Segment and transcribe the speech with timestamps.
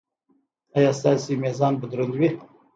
[0.75, 2.29] ایا ستاسو میزان به دروند وي؟